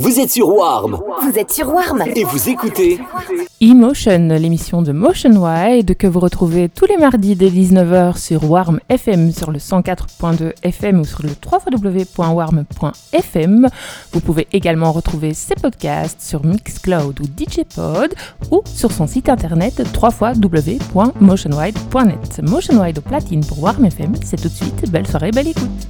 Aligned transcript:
Vous 0.00 0.20
êtes 0.20 0.30
sur 0.30 0.48
Warm 0.48 1.00
Vous 1.22 1.36
êtes 1.36 1.50
sur 1.50 1.74
Warm 1.74 2.04
et 2.14 2.22
vous 2.22 2.48
écoutez 2.48 3.00
Emotion, 3.60 4.28
l'émission 4.28 4.80
de 4.80 4.92
Motion 4.92 5.32
Wide 5.32 5.96
que 5.96 6.06
vous 6.06 6.20
retrouvez 6.20 6.68
tous 6.68 6.86
les 6.86 6.96
mardis 6.96 7.34
dès 7.34 7.50
19h 7.50 8.16
sur 8.16 8.48
Warm 8.48 8.78
FM 8.88 9.32
sur 9.32 9.50
le 9.50 9.58
104.2 9.58 10.52
FM 10.62 11.00
ou 11.00 11.04
sur 11.04 11.24
le 11.24 11.30
www.warm.fm. 11.30 13.68
Vous 14.12 14.20
pouvez 14.20 14.46
également 14.52 14.92
retrouver 14.92 15.34
ses 15.34 15.56
podcasts 15.56 16.22
sur 16.22 16.46
Mixcloud 16.46 17.18
ou 17.18 17.24
DJpod 17.24 18.14
ou 18.52 18.62
sur 18.72 18.92
son 18.92 19.08
site 19.08 19.28
internet 19.28 19.82
www.motionwide.net. 20.00 22.40
Motion 22.44 22.80
Wide 22.80 22.98
au 22.98 23.02
platine 23.02 23.44
pour 23.44 23.64
Warm 23.64 23.84
FM, 23.84 24.12
c'est 24.24 24.40
tout 24.40 24.48
de 24.48 24.54
suite. 24.54 24.88
Belle 24.92 25.08
soirée, 25.08 25.32
belle 25.32 25.48
écoute. 25.48 25.88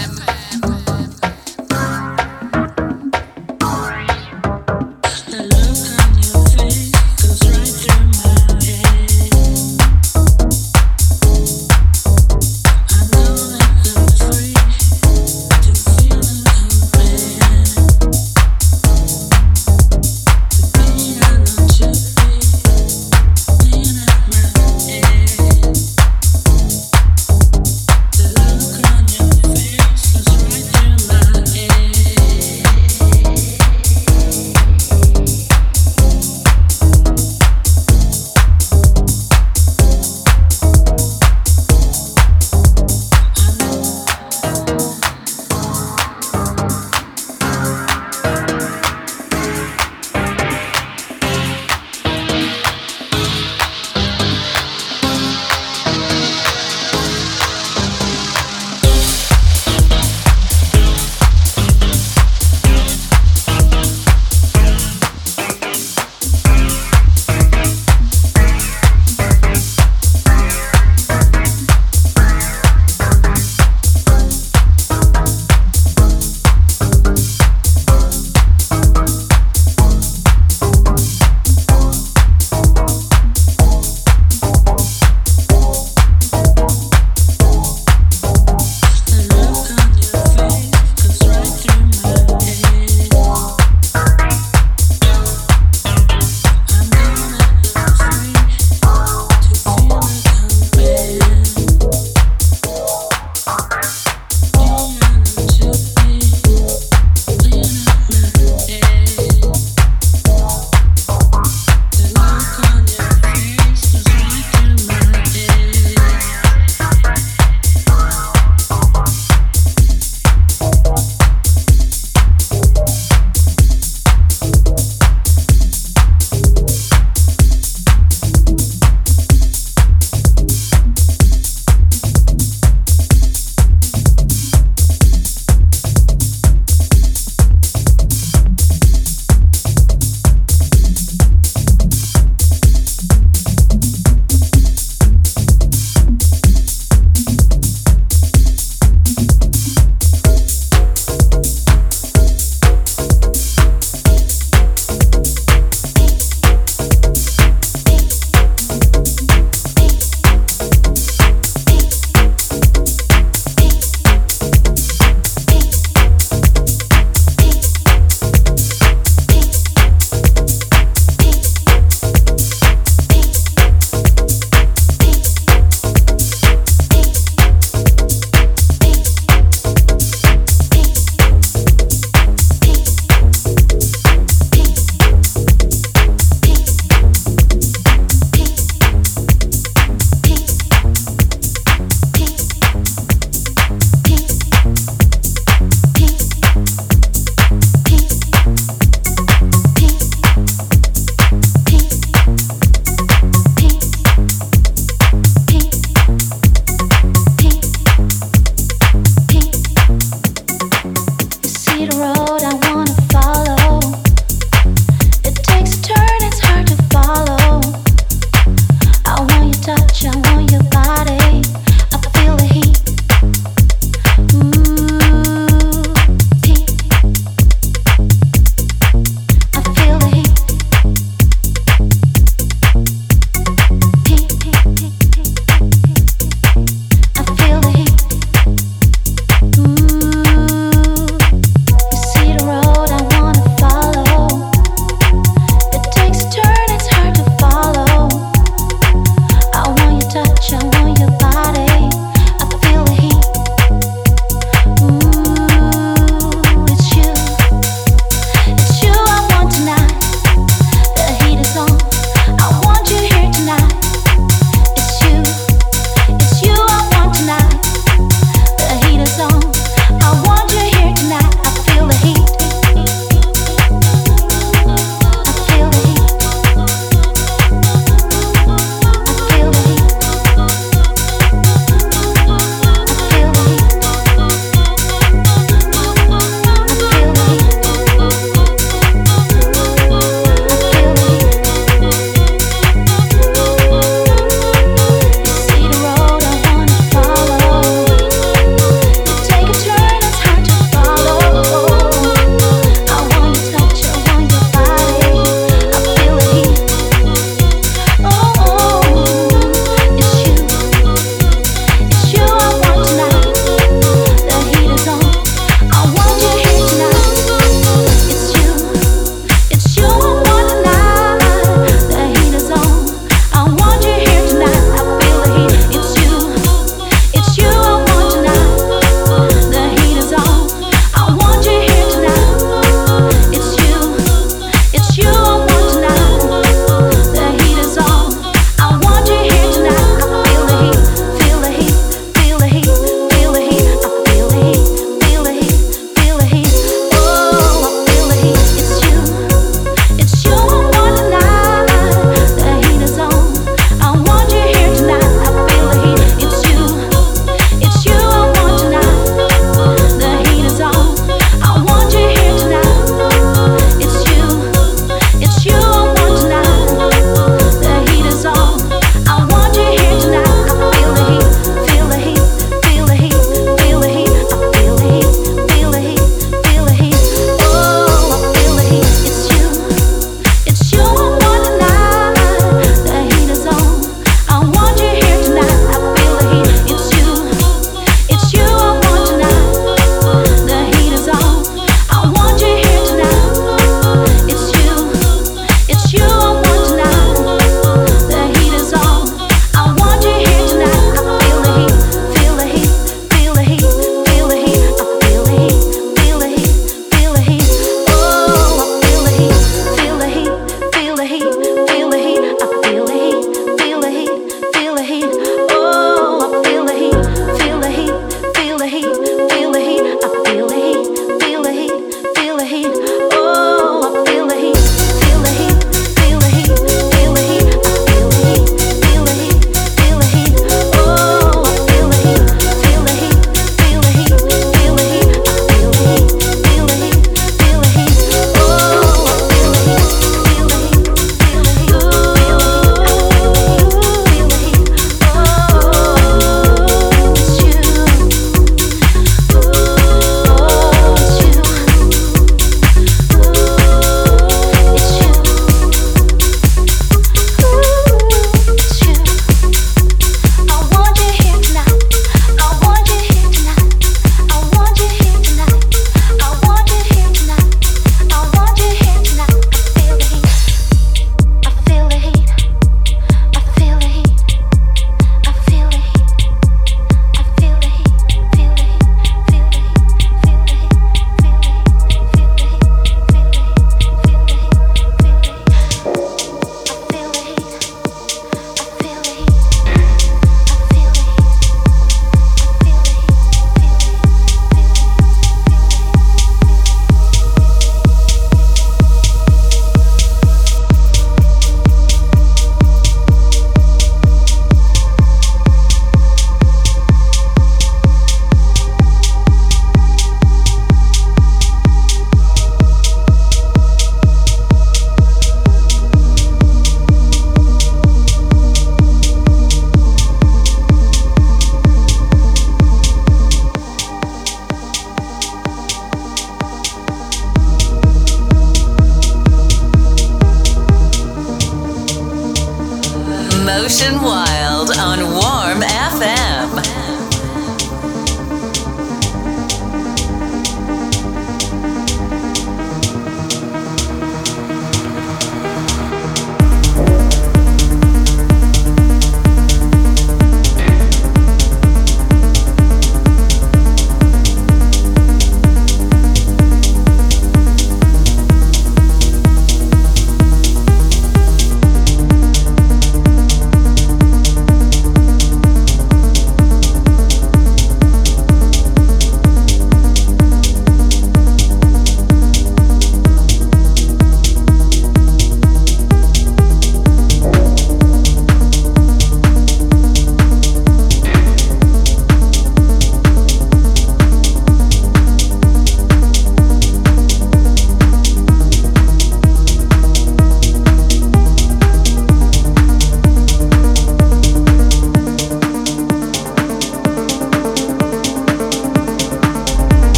Emotion 533.43 534.01
Wild 534.01 534.71
on 534.77 534.99